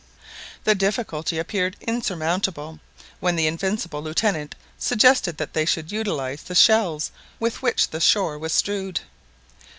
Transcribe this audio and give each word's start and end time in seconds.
The 0.63 0.73
difficulty 0.73 1.37
appeared 1.37 1.77
insurmountable, 1.79 2.79
when 3.19 3.35
the 3.35 3.45
invincible 3.45 4.01
Lieutenant 4.01 4.55
suggested 4.79 5.37
that 5.37 5.53
they 5.53 5.63
should 5.63 5.91
utilise 5.91 6.41
the 6.41 6.55
shells 6.55 7.11
with 7.39 7.61
which 7.61 7.91
the 7.91 8.01
shore 8.01 8.39
was 8.39 8.51
strewed. 8.51 9.01